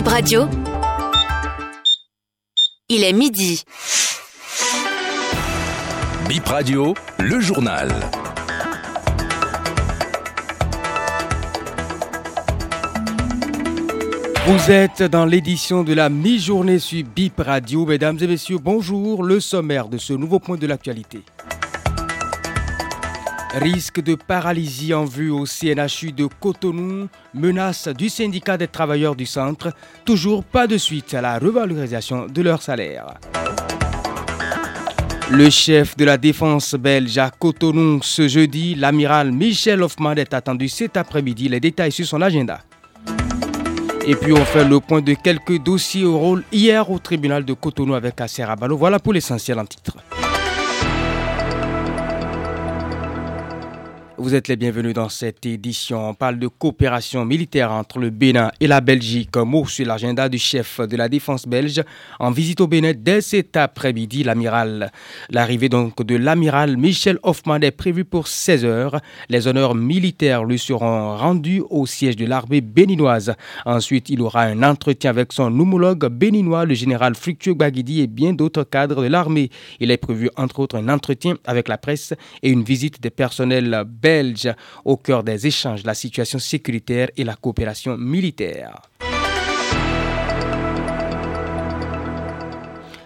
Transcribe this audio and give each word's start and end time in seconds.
Bip 0.00 0.08
Radio. 0.08 0.48
Il 2.88 3.04
est 3.04 3.12
midi. 3.12 3.62
Bip 6.26 6.46
Radio, 6.46 6.94
le 7.18 7.38
journal. 7.38 7.90
Vous 14.46 14.70
êtes 14.70 15.02
dans 15.02 15.26
l'édition 15.26 15.84
de 15.84 15.92
la 15.92 16.08
mi-journée 16.08 16.78
sur 16.78 17.04
Bip 17.04 17.38
Radio. 17.38 17.84
Mesdames 17.84 18.16
et 18.22 18.26
messieurs, 18.26 18.56
bonjour. 18.58 19.22
Le 19.22 19.38
sommaire 19.38 19.88
de 19.88 19.98
ce 19.98 20.14
nouveau 20.14 20.38
point 20.38 20.56
de 20.56 20.66
l'actualité. 20.66 21.20
Risque 23.54 24.00
de 24.00 24.14
paralysie 24.14 24.94
en 24.94 25.04
vue 25.04 25.30
au 25.30 25.44
CNHU 25.44 26.12
de 26.12 26.28
Cotonou, 26.38 27.08
menace 27.34 27.88
du 27.88 28.08
syndicat 28.08 28.56
des 28.56 28.68
travailleurs 28.68 29.16
du 29.16 29.26
centre, 29.26 29.72
toujours 30.04 30.44
pas 30.44 30.68
de 30.68 30.78
suite 30.78 31.14
à 31.14 31.20
la 31.20 31.36
revalorisation 31.38 32.26
de 32.26 32.42
leur 32.42 32.62
salaire. 32.62 33.14
Le 35.32 35.50
chef 35.50 35.96
de 35.96 36.04
la 36.04 36.16
défense 36.16 36.74
belge 36.74 37.18
à 37.18 37.30
Cotonou 37.30 38.00
ce 38.02 38.28
jeudi, 38.28 38.76
l'amiral 38.76 39.32
Michel 39.32 39.82
Hoffman 39.82 40.12
est 40.12 40.32
attendu 40.32 40.68
cet 40.68 40.96
après-midi. 40.96 41.48
Les 41.48 41.60
détails 41.60 41.92
sur 41.92 42.06
son 42.06 42.22
agenda. 42.22 42.60
Et 44.06 44.14
puis 44.14 44.32
on 44.32 44.44
fait 44.44 44.64
le 44.64 44.78
point 44.78 45.02
de 45.02 45.14
quelques 45.14 45.60
dossiers 45.62 46.04
au 46.04 46.18
rôle 46.18 46.44
hier 46.52 46.88
au 46.88 47.00
tribunal 47.00 47.44
de 47.44 47.52
Cotonou 47.52 47.94
avec 47.94 48.20
Asser 48.20 48.42
Abalo. 48.42 48.76
Voilà 48.76 49.00
pour 49.00 49.12
l'essentiel 49.12 49.58
en 49.58 49.66
titre. 49.66 49.96
Vous 54.22 54.34
êtes 54.34 54.48
les 54.48 54.56
bienvenus 54.56 54.92
dans 54.92 55.08
cette 55.08 55.46
édition. 55.46 56.10
On 56.10 56.12
parle 56.12 56.38
de 56.38 56.46
coopération 56.46 57.24
militaire 57.24 57.72
entre 57.72 57.98
le 57.98 58.10
Bénin 58.10 58.52
et 58.60 58.66
la 58.66 58.82
Belgique. 58.82 59.34
Mot 59.34 59.66
sur 59.66 59.86
l'agenda 59.86 60.28
du 60.28 60.36
chef 60.36 60.78
de 60.78 60.94
la 60.94 61.08
défense 61.08 61.48
belge 61.48 61.82
en 62.18 62.30
visite 62.30 62.60
au 62.60 62.66
Bénin 62.66 62.92
dès 62.94 63.22
cet 63.22 63.56
après-midi, 63.56 64.22
l'amiral. 64.22 64.92
L'arrivée 65.30 65.70
donc 65.70 66.04
de 66.04 66.16
l'amiral 66.16 66.76
Michel 66.76 67.18
Hoffman 67.22 67.62
est 67.62 67.70
prévue 67.70 68.04
pour 68.04 68.28
16 68.28 68.66
heures. 68.66 69.00
Les 69.30 69.46
honneurs 69.48 69.74
militaires 69.74 70.44
lui 70.44 70.58
seront 70.58 71.16
rendus 71.16 71.62
au 71.70 71.86
siège 71.86 72.16
de 72.16 72.26
l'armée 72.26 72.60
béninoise. 72.60 73.34
Ensuite, 73.64 74.10
il 74.10 74.20
aura 74.20 74.42
un 74.42 74.62
entretien 74.62 75.08
avec 75.08 75.32
son 75.32 75.46
homologue 75.58 76.08
béninois, 76.08 76.66
le 76.66 76.74
général 76.74 77.14
Fructueux 77.14 77.54
Baguidi 77.54 78.02
et 78.02 78.06
bien 78.06 78.34
d'autres 78.34 78.64
cadres 78.64 79.02
de 79.02 79.08
l'armée. 79.08 79.48
Il 79.78 79.90
est 79.90 79.96
prévu 79.96 80.28
entre 80.36 80.58
autres 80.58 80.76
un 80.76 80.90
entretien 80.90 81.38
avec 81.46 81.68
la 81.68 81.78
presse 81.78 82.12
et 82.42 82.50
une 82.50 82.64
visite 82.64 83.00
des 83.00 83.08
personnels 83.08 83.84
belges 83.86 84.09
au 84.84 84.96
cœur 84.96 85.22
des 85.22 85.46
échanges, 85.46 85.84
la 85.84 85.94
situation 85.94 86.38
sécuritaire 86.38 87.10
et 87.16 87.24
la 87.24 87.36
coopération 87.36 87.96
militaire. 87.96 88.89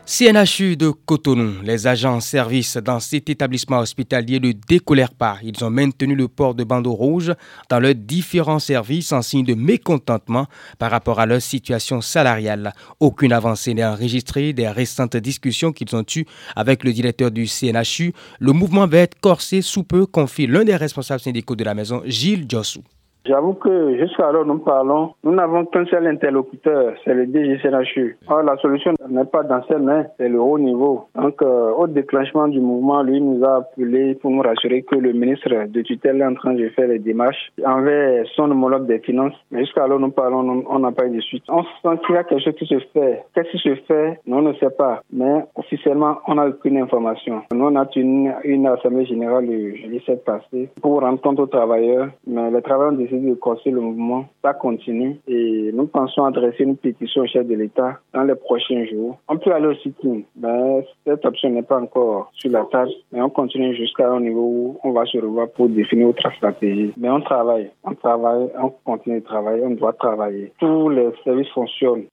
CNHU 0.07 0.77
de 0.77 0.91
Cotonou, 0.91 1.63
les 1.63 1.87
agents 1.87 2.17
en 2.17 2.21
service 2.21 2.77
dans 2.77 3.01
cet 3.01 3.31
établissement 3.31 3.79
hospitalier 3.79 4.39
ne 4.39 4.53
décolèrent 4.53 5.15
pas. 5.15 5.39
Ils 5.43 5.65
ont 5.65 5.71
maintenu 5.71 6.15
le 6.15 6.29
port 6.29 6.55
de 6.55 6.63
bandeaux 6.63 6.93
rouges 6.93 7.33
dans 7.71 7.81
leurs 7.81 7.95
différents 7.95 8.59
services 8.59 9.13
en 9.13 9.23
signe 9.23 9.47
de 9.47 9.55
mécontentement 9.55 10.47
par 10.79 10.91
rapport 10.91 11.21
à 11.21 11.27
leur 11.27 11.41
situation 11.41 12.03
salariale. 12.03 12.75
Aucune 13.01 13.33
avancée 13.33 13.73
n'est 13.73 13.85
enregistrée 13.85 14.53
des 14.53 14.69
récentes 14.69 15.17
discussions 15.17 15.73
qu'ils 15.73 15.97
ont 15.97 16.05
eues 16.15 16.27
avec 16.55 16.85
le 16.85 16.93
directeur 16.93 17.31
du 17.31 17.47
CNHU. 17.47 18.13
Le 18.41 18.53
mouvement 18.53 18.87
va 18.87 18.99
être 18.99 19.19
corsé 19.21 19.63
sous 19.63 19.85
peu, 19.85 20.05
confie 20.05 20.47
l'un 20.47 20.65
des 20.65 20.77
responsables 20.77 21.23
syndicaux 21.23 21.57
de 21.57 21.65
la 21.65 21.73
maison, 21.73 22.03
Gilles 22.05 22.45
Jossou. 22.47 22.83
J'avoue 23.27 23.55
que 23.55 23.97
jusqu'à 23.97 24.29
alors 24.29 24.45
nous 24.45 24.59
parlons, 24.59 25.15
nous 25.25 25.35
n'avons 25.35 25.65
qu'un 25.65 25.87
seul 25.87 26.07
interlocuteur, 26.07 26.93
c'est 27.05 27.15
le 27.15 27.25
DGCNHU. 27.25 28.19
Or, 28.29 28.43
la 28.43 28.57
solution 28.59 28.93
n'est 29.09 29.25
pas 29.25 29.43
dans 29.43 29.63
ses 29.65 29.79
mains, 29.79 30.05
c'est 30.19 30.29
le 30.29 30.39
haut 30.39 30.59
niveau. 30.59 31.07
Donc, 31.15 31.41
euh, 31.41 31.73
au 31.73 31.87
déclenchement 31.87 32.49
du 32.49 32.61
mouvement, 32.61 33.03
lui 33.03 33.23
nous 33.23 33.43
a 33.43 33.57
appelé 33.57 34.15
pour 34.17 34.31
nous 34.31 34.43
rassurer 34.43 34.83
que 34.83 34.97
le 34.97 35.13
ministre 35.13 35.49
de 35.49 35.81
tutelle 35.81 36.21
est 36.21 36.27
en 36.27 36.35
train 36.35 36.53
de 36.53 36.69
faire 36.71 36.89
les 36.89 36.99
démarches 36.99 37.51
envers 37.65 38.27
son 38.37 38.51
homologue 38.51 38.87
des 38.87 38.99
finances. 38.99 39.35
Mais 39.51 39.61
jusqu'à 39.61 39.85
alors 39.85 40.01
nous 40.01 40.11
parlons, 40.11 40.63
on 40.69 40.79
n'a 40.79 40.93
pas 40.93 41.07
eu 41.07 41.17
de 41.17 41.21
suite. 41.23 41.45
On 41.49 41.63
sent 41.63 42.01
qu'il 42.05 42.15
y 42.17 42.19
a 42.19 42.25
quelque 42.25 42.45
chose 42.45 42.55
qui 42.57 42.67
se 42.67 42.79
fait. 42.93 43.25
Qu'est-ce 43.35 43.51
qui 43.53 43.59
se 43.59 43.75
fait? 43.87 44.21
Nous, 44.27 44.37
on 44.37 44.43
ne 44.43 44.53
sait 44.55 44.69
pas. 44.71 45.03
Mais 45.11 45.45
officiellement, 45.55 46.19
on 46.27 46.35
n'a 46.35 46.49
aucune 46.49 46.77
information. 46.77 47.43
Nous, 47.55 47.65
on 47.65 47.77
a 47.77 47.87
tenu 47.87 48.31
une 48.45 48.67
assemblée 48.67 49.07
générale 49.07 49.47
le 49.47 49.77
jeudi 49.77 50.03
7 50.05 50.25
passé 50.25 50.69
pour 50.83 51.01
rendre 51.01 51.21
compte 51.23 51.41
aux 51.41 51.47
travailleurs. 51.47 52.09
Mais 52.27 52.51
les 52.51 52.61
travailleurs 52.61 52.93
ont 52.93 52.97
de 53.21 53.35
casser 53.35 53.71
le 53.71 53.81
mouvement. 53.81 54.27
Ça 54.43 54.55
continue 54.55 55.19
et 55.27 55.71
nous 55.73 55.87
pensons 55.87 56.25
adresser 56.25 56.65
une 56.65 56.77
pétition 56.77 57.23
au 57.23 57.27
chef 57.27 57.47
de 57.47 57.55
l'État 57.55 57.99
dans 58.13 58.23
les 58.25 58.35
prochains 58.35 58.85
jours. 58.87 59.19
On 59.29 59.39
peut 59.39 59.53
aller 59.53 59.67
au 59.67 59.75
sitting, 59.75 60.25
mais 60.37 60.87
cette 61.07 61.25
option 61.25 61.51
n'est 61.51 61.63
pas 61.63 61.81
encore 61.81 62.31
sur 62.35 62.51
la 62.51 62.65
table, 62.65 62.91
mais 63.13 63.21
on 63.21 63.31
continue 63.31 63.75
jusqu'à 63.75 64.11
un 64.11 64.21
niveau 64.21 64.41
où 64.43 64.79
on 64.85 64.93
va 64.93 65.05
se 65.07 65.19
revoir 65.19 65.49
pour 65.51 65.69
définir 65.69 66.09
autre 66.09 66.31
stratégie. 66.37 66.93
Mais 66.97 67.11
on 67.11 67.21
travaille, 67.21 67.71
on 67.85 67.95
travaille, 67.95 68.49
on 68.61 68.71
continue 68.85 69.21
de 69.21 69.25
travailler, 69.25 69.63
on 69.65 69.71
doit 69.71 69.93
travailler. 69.95 70.53
Tous 70.59 70.89
les 70.89 71.11
services 71.25 71.51
fonctionnent. 71.51 72.05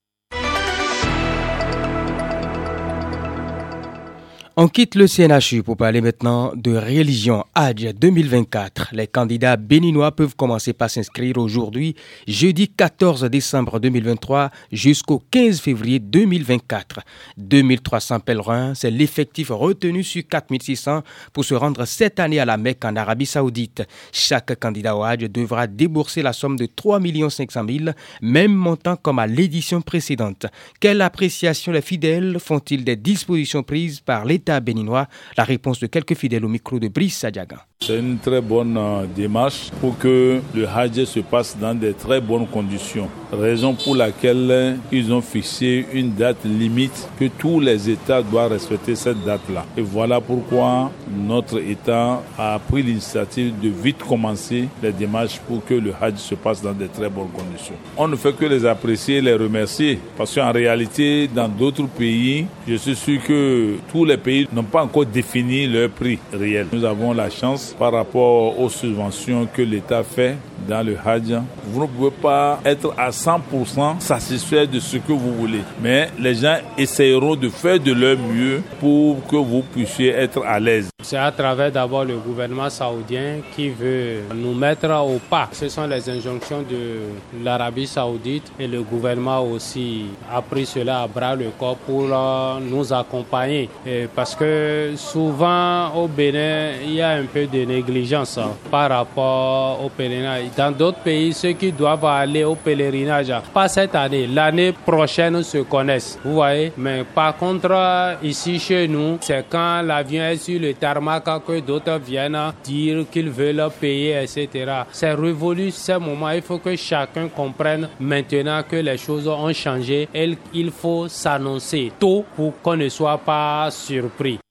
On 4.54 4.68
quitte 4.68 4.96
le 4.96 5.06
CNHU 5.06 5.62
pour 5.62 5.78
parler 5.78 6.02
maintenant 6.02 6.52
de 6.54 6.76
religion 6.76 7.42
Hajj 7.54 7.94
2024. 7.94 8.90
Les 8.92 9.06
candidats 9.06 9.56
béninois 9.56 10.12
peuvent 10.12 10.36
commencer 10.36 10.74
par 10.74 10.90
s'inscrire 10.90 11.38
aujourd'hui, 11.38 11.96
jeudi 12.28 12.68
14 12.68 13.24
décembre 13.30 13.80
2023 13.80 14.50
jusqu'au 14.70 15.22
15 15.30 15.58
février 15.58 16.00
2024. 16.00 17.00
2300 17.38 18.20
pèlerins, 18.20 18.74
c'est 18.74 18.90
l'effectif 18.90 19.48
retenu 19.48 20.04
sur 20.04 20.22
4600 20.28 21.00
pour 21.32 21.46
se 21.46 21.54
rendre 21.54 21.86
cette 21.86 22.20
année 22.20 22.38
à 22.38 22.44
la 22.44 22.58
Mecque 22.58 22.84
en 22.84 22.94
Arabie 22.96 23.24
Saoudite. 23.24 23.84
Chaque 24.12 24.60
candidat 24.60 24.94
au 24.94 25.02
Hajj 25.02 25.30
devra 25.30 25.66
débourser 25.66 26.20
la 26.20 26.34
somme 26.34 26.56
de 26.56 26.66
3 26.66 27.00
500 27.30 27.64
000, 27.66 27.84
même 28.20 28.52
montant 28.52 28.96
comme 28.96 29.18
à 29.18 29.26
l'édition 29.26 29.80
précédente. 29.80 30.44
Quelle 30.78 31.00
appréciation 31.00 31.72
les 31.72 31.80
fidèles 31.80 32.36
font-ils 32.38 32.84
des 32.84 32.96
dispositions 32.96 33.62
prises 33.62 34.00
par 34.00 34.26
l'État 34.26 34.41
béninois 34.60 35.06
La 35.36 35.44
réponse 35.44 35.80
de 35.80 35.86
quelques 35.86 36.14
fidèles 36.14 36.44
au 36.44 36.48
micro 36.48 36.78
de 36.78 36.88
Brice 36.88 37.18
Sadiaga. 37.18 37.66
C'est 37.80 37.98
une 37.98 38.18
très 38.18 38.40
bonne 38.40 38.76
euh, 38.76 39.06
démarche 39.16 39.70
pour 39.80 39.98
que 39.98 40.40
le 40.54 40.68
Hajj 40.68 41.04
se 41.04 41.18
passe 41.18 41.56
dans 41.58 41.74
de 41.74 41.90
très 41.90 42.20
bonnes 42.20 42.46
conditions. 42.46 43.08
Raison 43.32 43.74
pour 43.74 43.96
laquelle 43.96 44.76
ils 44.92 45.12
ont 45.12 45.20
fixé 45.20 45.84
une 45.92 46.14
date 46.14 46.44
limite 46.44 47.08
que 47.18 47.24
tous 47.26 47.58
les 47.58 47.90
États 47.90 48.22
doivent 48.22 48.52
respecter 48.52 48.94
cette 48.94 49.24
date-là. 49.24 49.64
Et 49.76 49.80
voilà 49.80 50.20
pourquoi 50.20 50.92
notre 51.10 51.58
État 51.58 52.22
a 52.38 52.60
pris 52.60 52.84
l'initiative 52.84 53.52
de 53.60 53.68
vite 53.68 53.98
commencer 53.98 54.68
les 54.80 54.92
démarches 54.92 55.40
pour 55.48 55.64
que 55.64 55.74
le 55.74 55.92
Hajj 56.00 56.18
se 56.18 56.34
passe 56.36 56.62
dans 56.62 56.72
de 56.74 56.86
très 56.86 57.08
bonnes 57.08 57.30
conditions. 57.30 57.74
On 57.96 58.06
ne 58.06 58.14
fait 58.16 58.32
que 58.36 58.44
les 58.44 58.64
apprécier, 58.64 59.20
les 59.20 59.34
remercier, 59.34 59.98
parce 60.16 60.34
qu'en 60.34 60.52
réalité, 60.52 61.28
dans 61.28 61.48
d'autres 61.48 61.88
pays, 61.88 62.46
je 62.68 62.74
suis 62.76 62.94
sûr 62.94 63.20
que 63.24 63.74
tous 63.90 64.04
les 64.04 64.16
pays 64.16 64.31
n'ont 64.52 64.62
pas 64.62 64.82
encore 64.82 65.06
défini 65.06 65.66
leur 65.66 65.90
prix 65.90 66.18
réel. 66.32 66.66
Nous 66.72 66.84
avons 66.84 67.12
la 67.12 67.30
chance 67.30 67.74
par 67.78 67.92
rapport 67.92 68.58
aux 68.58 68.68
subventions 68.68 69.46
que 69.52 69.62
l'État 69.62 70.02
fait 70.02 70.36
dans 70.68 70.84
le 70.86 70.96
Hajj, 71.04 71.40
vous 71.66 71.82
ne 71.82 71.86
pouvez 71.86 72.10
pas 72.10 72.60
être 72.64 72.94
à 72.96 73.10
100% 73.10 74.00
satisfait 74.00 74.66
de 74.66 74.78
ce 74.78 74.96
que 74.96 75.12
vous 75.12 75.34
voulez. 75.34 75.62
Mais 75.82 76.08
les 76.18 76.34
gens 76.34 76.58
essayeront 76.78 77.36
de 77.36 77.48
faire 77.48 77.80
de 77.80 77.92
leur 77.92 78.16
mieux 78.18 78.62
pour 78.80 79.26
que 79.26 79.36
vous 79.36 79.62
puissiez 79.62 80.10
être 80.10 80.44
à 80.44 80.60
l'aise. 80.60 80.91
C'est 81.02 81.16
à 81.16 81.30
travers 81.32 81.70
d'abord 81.70 82.04
le 82.04 82.16
gouvernement 82.16 82.70
saoudien 82.70 83.38
qui 83.54 83.68
veut 83.68 84.22
nous 84.34 84.54
mettre 84.54 84.88
au 84.90 85.18
pas. 85.18 85.48
Ce 85.52 85.68
sont 85.68 85.86
les 85.86 86.08
injonctions 86.08 86.62
de 86.62 87.42
l'Arabie 87.44 87.86
saoudite 87.86 88.50
et 88.58 88.66
le 88.66 88.82
gouvernement 88.82 89.42
aussi 89.42 90.06
a 90.32 90.40
pris 90.40 90.66
cela 90.66 91.02
à 91.02 91.06
bras 91.06 91.34
le 91.34 91.50
corps 91.58 91.76
pour 91.76 92.06
euh, 92.10 92.58
nous 92.60 92.92
accompagner. 92.92 93.68
parce 94.14 94.34
que 94.34 94.92
souvent 94.96 95.92
au 95.94 96.06
Bénin, 96.08 96.72
il 96.84 96.94
y 96.94 97.02
a 97.02 97.10
un 97.10 97.24
peu 97.24 97.46
de 97.46 97.64
négligence 97.64 98.38
hein, 98.38 98.50
par 98.70 98.90
rapport 98.90 99.84
au 99.84 99.88
pèlerinage. 99.88 100.44
Dans 100.56 100.70
d'autres 100.70 100.98
pays, 101.00 101.32
ceux 101.32 101.52
qui 101.52 101.72
doivent 101.72 102.04
aller 102.04 102.44
au 102.44 102.54
pèlerinage, 102.54 103.32
pas 103.52 103.68
cette 103.68 103.94
année, 103.94 104.26
l'année 104.26 104.72
prochaine 104.72 105.42
se 105.42 105.58
connaissent. 105.58 106.18
Vous 106.24 106.34
voyez? 106.34 106.72
Mais 106.76 107.04
par 107.14 107.36
contre, 107.36 108.16
ici 108.22 108.58
chez 108.58 108.86
nous, 108.88 109.18
c'est 109.20 109.44
quand 109.48 109.82
l'avion 109.82 110.22
est 110.24 110.36
sur 110.36 110.60
le 110.60 110.74
tarmac 110.92 111.24
que 111.46 111.60
d'autres 111.60 111.98
viennent 111.98 112.52
dire 112.62 113.06
qu'ils 113.10 113.30
veulent 113.30 113.70
payer, 113.80 114.22
etc. 114.22 114.82
C'est 114.92 115.14
révolu 115.14 115.70
ce 115.70 115.98
moment. 115.98 116.30
Il 116.30 116.42
faut 116.42 116.58
que 116.58 116.76
chacun 116.76 117.28
comprenne 117.28 117.88
maintenant 117.98 118.62
que 118.68 118.76
les 118.76 118.98
choses 118.98 119.26
ont 119.26 119.52
changé 119.52 120.08
et 120.14 120.36
il 120.52 120.70
faut 120.70 121.08
s'annoncer 121.08 121.92
tôt 121.98 122.24
pour 122.36 122.60
qu'on 122.60 122.76
ne 122.76 122.88
soit 122.90 123.18
pas 123.18 123.70
surpris. 123.70 124.41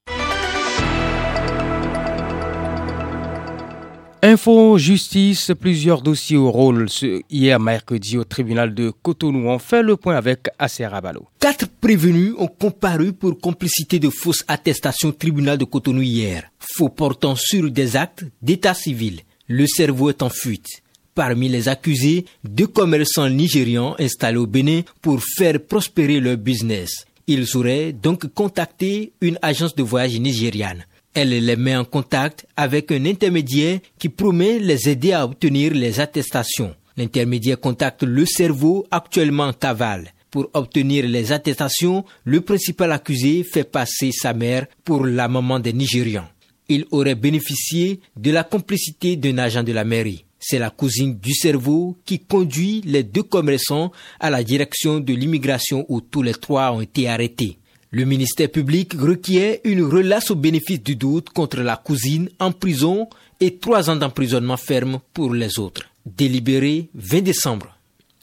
Info 4.24 4.78
Justice, 4.78 5.52
plusieurs 5.60 6.04
dossiers 6.04 6.38
au 6.38 6.52
rôle 6.52 6.86
hier 7.32 7.60
mercredi 7.60 8.20
au 8.20 8.24
tribunal 8.24 8.72
de 8.72 8.92
Cotonou. 8.92 9.50
On 9.50 9.58
fait 9.58 9.82
le 9.82 9.98
point 9.98 10.16
avec 10.16 10.48
Aser 10.60 10.84
Abalo. 10.86 11.28
Quatre 11.40 11.68
prévenus 11.68 12.36
ont 12.38 12.48
comparu 12.48 13.14
pour 13.14 13.40
complicité 13.40 13.98
de 13.98 14.12
fausses 14.12 14.44
attestations 14.48 15.10
au 15.10 15.14
tribunal 15.14 15.58
de 15.58 15.66
Cotonou 15.66 16.04
hier. 16.04 16.44
Faux 16.60 16.90
portant 16.90 17.36
sur 17.36 17.72
des 17.72 17.96
actes 17.96 18.24
d'état 18.44 18.76
civil. 18.76 19.22
Le 19.48 19.66
cerveau 19.66 20.12
est 20.12 20.22
en 20.22 20.30
fuite. 20.30 20.84
Parmi 21.16 21.50
les 21.50 21.68
accusés, 21.68 22.26
deux 22.44 22.68
commerçants 22.68 23.28
nigérians 23.28 23.96
installés 23.98 24.38
au 24.38 24.46
Bénin 24.46 24.82
pour 25.02 25.20
faire 25.24 25.60
prospérer 25.60 26.20
leur 26.20 26.38
business. 26.38 27.06
Ils 27.26 27.58
auraient 27.58 27.92
donc 27.92 28.32
contacté 28.36 29.14
une 29.20 29.40
agence 29.42 29.74
de 29.74 29.82
voyage 29.82 30.20
nigériane. 30.20 30.86
Elle 31.14 31.30
les 31.30 31.56
met 31.58 31.76
en 31.76 31.84
contact 31.84 32.46
avec 32.56 32.92
un 32.92 33.06
intermédiaire 33.06 33.80
qui 34.00 34.08
promet 34.08 34.60
les 34.60 34.88
aider 34.88 35.12
à 35.12 35.26
obtenir 35.26 35.74
les 35.74 36.00
attestations. 36.00 36.74
L'intermédiaire 36.96 37.60
contacte 37.60 38.04
le 38.04 38.26
cerveau 38.26 38.86
actuellement 38.92 39.46
en 39.48 39.54
cavale. 39.54 40.14
Pour 40.30 40.50
obtenir 40.54 41.06
les 41.08 41.34
attestations, 41.34 42.06
le 42.24 42.40
principal 42.40 42.94
accusé 42.94 43.44
fait 43.44 43.66
passer 43.66 44.12
sa 44.14 44.34
mère 44.34 44.68
pour 44.86 45.06
la 45.06 45.28
maman 45.28 45.60
des 45.60 45.74
Nigérians. 45.74 46.30
Il 46.70 46.86
aurait 46.92 47.16
bénéficié 47.16 48.00
de 48.16 48.32
la 48.32 48.46
complicité 48.46 49.18
d'un 49.18 49.38
agent 49.40 49.64
de 49.64 49.74
la 49.74 49.84
mairie. 49.84 50.24
C'est 50.40 50.60
la 50.60 50.70
cousine 50.70 51.20
du 51.20 51.34
cerveau 51.34 51.98
qui 52.06 52.20
conduit 52.20 52.82
les 52.86 53.04
deux 53.04 53.24
commerçants 53.24 53.92
à 54.22 54.30
la 54.30 54.44
direction 54.44 55.02
de 55.02 55.14
l'immigration 55.14 55.86
où 55.90 56.00
tous 56.00 56.22
les 56.24 56.34
trois 56.34 56.72
ont 56.72 56.80
été 56.82 57.10
arrêtés. 57.10 57.58
Le 57.94 58.06
ministère 58.06 58.50
public 58.50 58.94
requiert 58.98 59.58
une 59.66 59.84
relace 59.84 60.32
au 60.32 60.36
bénéfice 60.36 60.82
du 60.82 60.96
doute 60.96 61.30
contre 61.32 61.60
la 61.60 61.76
cousine 61.76 62.30
en 62.40 62.54
prison 62.54 63.10
et 63.42 63.58
trois 63.58 63.90
ans 63.90 63.98
d'emprisonnement 63.98 64.56
ferme 64.56 65.00
pour 65.14 65.34
les 65.34 65.60
autres. 65.60 65.84
Délibéré 66.06 66.88
20 66.94 67.20
décembre. 67.22 67.78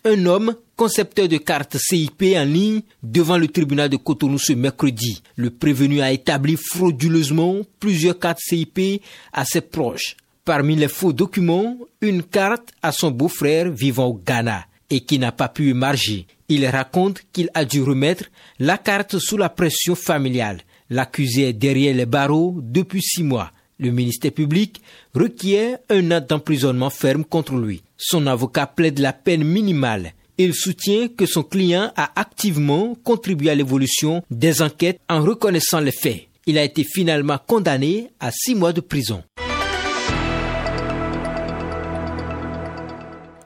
Un 0.07 0.25
homme, 0.25 0.55
concepteur 0.75 1.29
de 1.29 1.37
cartes 1.37 1.77
CIP 1.77 2.23
en 2.39 2.45
ligne, 2.45 2.81
devant 3.03 3.37
le 3.37 3.49
tribunal 3.49 3.91
de 3.91 3.99
Cotonou 3.99 4.39
ce 4.39 4.55
mercredi. 4.55 5.23
Le 5.37 5.51
prévenu 5.51 6.01
a 6.01 6.13
établi 6.13 6.57
frauduleusement 6.57 7.57
plusieurs 7.79 8.19
cartes 8.19 8.41
CIP 8.41 9.03
à 9.35 9.45
ses 9.45 9.61
proches. 9.61 10.17
Parmi 10.47 10.77
les 10.77 10.89
faux 10.89 11.13
documents, 11.13 11.77
une 12.01 12.23
carte 12.23 12.71
à 12.81 12.91
son 12.91 13.11
beau-frère 13.11 13.71
vivant 13.71 14.07
au 14.07 14.15
Ghana 14.15 14.65
et 14.91 15.01
qui 15.01 15.19
n'a 15.19 15.33
pas 15.33 15.49
pu 15.49 15.71
émarger. 15.71 16.27
Il 16.49 16.67
raconte 16.67 17.23
qu'il 17.33 17.51
a 17.55 17.65
dû 17.65 17.83
remettre 17.83 18.25
la 18.59 18.79
carte 18.79 19.19
sous 19.19 19.37
la 19.37 19.49
pression 19.49 19.95
familiale. 19.95 20.61
L'accusé 20.91 21.49
est 21.49 21.53
derrière 21.53 21.95
les 21.95 22.07
barreaux 22.07 22.57
depuis 22.63 23.03
six 23.03 23.23
mois. 23.23 23.53
Le 23.79 23.91
ministère 23.91 24.33
public 24.33 24.81
requiert 25.15 25.79
un 25.91 26.11
an 26.11 26.25
d'emprisonnement 26.27 26.91
ferme 26.91 27.25
contre 27.25 27.55
lui. 27.55 27.83
Son 27.97 28.27
avocat 28.27 28.67
plaide 28.67 28.99
la 28.99 29.13
peine 29.13 29.45
minimale. 29.45 30.15
Il 30.39 30.55
soutient 30.55 31.09
que 31.09 31.27
son 31.27 31.43
client 31.43 31.93
a 31.97 32.13
activement 32.19 32.97
contribué 33.05 33.51
à 33.51 33.55
l'évolution 33.55 34.23
des 34.31 34.63
enquêtes 34.63 35.01
en 35.09 35.23
reconnaissant 35.23 35.81
les 35.81 35.93
faits. 35.93 36.29
Il 36.47 36.57
a 36.59 36.65
été 36.65 36.85
finalement 36.85 37.39
condamné 37.45 38.11
à 38.21 38.31
six 38.31 38.55
mois 38.55 38.73
de 38.73 38.81
prison. 38.81 39.23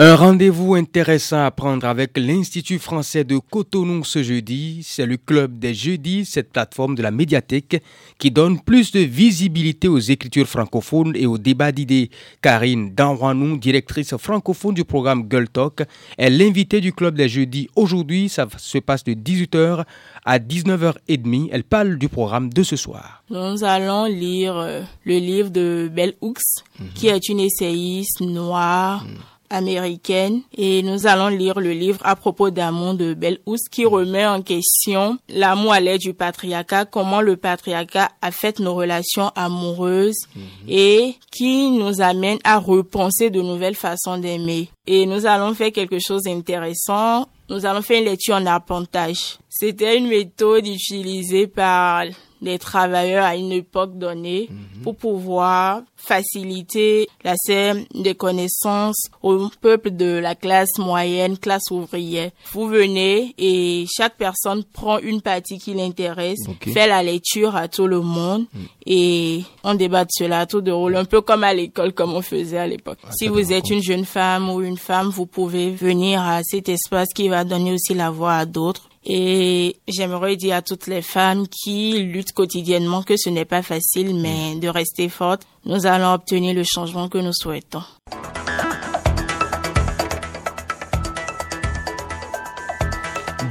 Un 0.05 0.17
rendez-vous 0.17 0.75
intéressant 0.75 1.45
à 1.45 1.53
prendre 1.53 1.87
avec 1.87 2.19
l'Institut 2.19 2.81
français 2.81 3.23
de 3.23 3.39
Cotonou 3.39 4.03
ce 4.05 4.21
jeudi. 4.25 4.81
C'est 4.83 5.07
le 5.07 5.17
club 5.17 5.61
des 5.61 5.75
jeudis, 5.75 6.25
cette 6.25 6.51
plateforme 6.51 6.97
de 6.97 7.03
la 7.05 7.13
médiathèque 7.13 7.81
qui 8.19 8.33
donne 8.33 8.59
plus 8.61 8.91
de 8.91 8.99
visibilité 8.99 9.87
aux 9.87 10.01
écritures 10.01 10.49
francophones 10.49 11.13
et 11.15 11.27
aux 11.27 11.39
débats 11.39 11.71
d'idées. 11.71 12.11
Karine 12.43 12.93
Danwanou, 12.93 13.59
directrice 13.59 14.17
francophone 14.17 14.75
du 14.75 14.85
programme 14.85 15.29
Girl 15.31 15.49
Talk, 15.49 15.83
est 16.19 16.31
l'invitée 16.31 16.81
du 16.81 16.93
club 16.93 17.15
des 17.15 17.29
jeudis. 17.29 17.69
Aujourd'hui, 17.77 18.29
ça 18.29 18.49
se 18.59 18.79
passe 18.79 19.05
de 19.05 19.13
18h 19.13 19.85
à 20.25 20.39
19h30. 20.41 21.51
Elle 21.53 21.63
parle 21.63 21.97
du 21.97 22.09
programme 22.09 22.53
de 22.53 22.65
ce 22.65 22.75
soir. 22.75 23.23
Nous 23.31 23.63
allons 23.63 24.07
lire 24.07 24.57
euh, 24.57 24.81
le 25.05 25.19
livre 25.19 25.51
de 25.51 25.89
Belle 25.95 26.15
Hooks, 26.21 26.41
mhm. 26.81 26.87
qui 26.97 27.07
est 27.07 27.29
une 27.29 27.39
essayiste 27.39 28.21
noire. 28.21 29.05
Mhm 29.05 29.15
américaine 29.53 30.43
et 30.57 30.83
nous 30.83 31.07
allons 31.07 31.29
lire 31.29 31.61
le 31.61 31.73
livre 31.73 32.01
à 32.03 32.17
propos 32.17 32.51
d'amour 32.51 32.95
de 32.95 33.15
Bell 33.15 33.39
Hooks 33.47 33.69
qui 33.71 33.85
remet 33.85 34.27
en 34.27 34.43
question 34.43 35.19
l'amour 35.29 35.73
à 35.73 35.81
l'aide 35.81 36.01
du 36.01 36.15
patriarcat, 36.15 36.87
comment 36.87 37.21
le 37.21 37.37
patriarcat 37.37 38.11
affecte 38.21 38.59
nos 38.59 38.75
relations 38.75 39.31
amoureuses 39.37 40.27
mhm. 40.35 40.43
et 40.69 41.15
qui 41.31 41.71
nous 41.71 42.01
amène 42.01 42.39
à 42.45 42.59
repenser 42.59 43.31
de 43.31 43.41
nouvelles 43.41 43.77
façons 43.77 44.19
d'aimer. 44.19 44.69
Et 44.87 45.07
nous 45.07 45.27
allons 45.27 45.55
faire 45.55 45.73
quelque 45.73 45.99
chose 46.05 46.23
d'intéressant. 46.23 47.29
Nous 47.49 47.67
allons 47.67 47.83
faire 47.83 47.99
une 47.99 48.07
lecture 48.07 48.35
en 48.35 48.47
appontage. 48.47 49.39
C'était 49.49 49.99
une 49.99 50.09
méthode 50.09 50.67
utilisée 50.67 51.47
par 51.47 52.05
des 52.43 52.59
travailleurs 52.59 53.25
à 53.25 53.37
une 53.37 53.53
époque 53.53 53.97
donnée 53.97 54.49
mhm. 54.51 54.83
pour 54.83 54.97
pouvoir 54.97 55.83
faciliter 55.97 57.09
l'accès 57.25 57.87
des 57.95 58.15
connaissances 58.15 59.07
au 59.23 59.49
peuple 59.61 59.93
de 59.93 60.19
la 60.19 60.35
classe 60.35 60.77
moyenne, 60.79 61.39
classe 61.39 61.71
ouvrière. 61.71 62.31
Vous 62.53 62.67
venez 62.67 63.35
et 63.39 63.87
chaque 63.97 64.17
personne 64.17 64.65
prend 64.65 64.99
une 64.99 65.23
partie 65.23 65.59
qui 65.59 65.75
l'intéresse, 65.75 66.41
fait 66.61 66.89
la 66.89 67.03
lecture 67.03 67.55
à 67.55 67.69
tout 67.69 67.87
le 67.87 68.01
monde 68.01 68.47
mm. 68.53 68.59
et 68.87 69.45
on 69.63 69.75
débat 69.75 70.05
de 70.05 70.11
cela 70.13 70.41
à 70.41 70.47
tout 70.47 70.61
de 70.61 70.73
rôle, 70.73 70.97
un 70.97 71.05
peu 71.05 71.21
comme 71.21 71.45
à 71.45 71.55
l'école, 71.55 71.93
comme 71.93 72.15
on 72.15 72.23
faisait 72.23 72.59
à 72.59 72.67
l'époque. 72.67 72.99
Ah, 73.05 73.11
si 73.13 73.29
vous 73.29 73.53
êtes 73.53 73.71
une 73.71 73.83
jeune 73.83 74.05
femme 74.05 74.51
ou 74.51 74.61
une 74.63 74.79
femme, 74.79 75.09
vous 75.11 75.27
pouvez 75.27 75.71
venir 75.71 76.21
à 76.21 76.41
cet 76.43 76.69
espace 76.69 77.09
qui 77.15 77.29
va 77.29 77.45
donner 77.45 77.73
aussi 77.73 77.95
la 77.95 78.11
voix 78.11 78.35
à 78.35 78.47
d'autres 78.47 78.89
et 79.05 79.77
j'aimerais 79.89 80.37
dire 80.37 80.57
à 80.57 80.63
toutes 80.63 80.87
les 80.87 81.03
femmes 81.03 81.47
qui 81.49 81.99
luttent 82.03 82.33
quotidiennement 82.33 83.03
que 83.03 83.17
ce 83.17 83.31
n'est 83.31 83.45
pas 83.45 83.63
facile, 83.63 84.15
mais 84.15 84.57
de 84.57 84.69
rester 84.69 85.09
fortes. 85.09 85.43
Nous 85.65 85.87
allons 85.87 86.13
obtenir 86.13 86.55
le 86.55 86.65
changement 86.65 87.09
que 87.09 87.19
nous 87.19 87.33
souhaitons. 87.33 87.83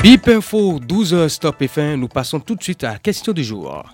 Bip 0.02 0.28
Info, 0.28 0.80
12h 0.80 1.30
stop 1.30 1.62
et 1.62 1.68
fin. 1.68 1.96
Nous 1.96 2.08
passons 2.08 2.40
tout 2.40 2.56
de 2.56 2.64
suite 2.64 2.84
à 2.84 2.94
la 2.94 2.98
question 2.98 3.34
du 3.34 3.44
jour. 3.44 3.86